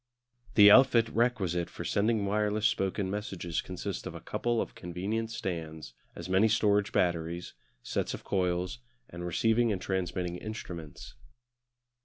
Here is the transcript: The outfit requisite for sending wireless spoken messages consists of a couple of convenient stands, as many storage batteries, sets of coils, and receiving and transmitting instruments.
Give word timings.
The 0.55 0.71
outfit 0.71 1.09
requisite 1.09 1.69
for 1.69 1.85
sending 1.85 2.25
wireless 2.25 2.65
spoken 2.65 3.11
messages 3.11 3.61
consists 3.61 4.07
of 4.07 4.15
a 4.15 4.19
couple 4.19 4.59
of 4.59 4.73
convenient 4.73 5.29
stands, 5.29 5.93
as 6.15 6.27
many 6.27 6.47
storage 6.47 6.91
batteries, 6.91 7.53
sets 7.83 8.15
of 8.15 8.23
coils, 8.23 8.79
and 9.11 9.23
receiving 9.23 9.71
and 9.71 9.79
transmitting 9.79 10.37
instruments. 10.37 11.13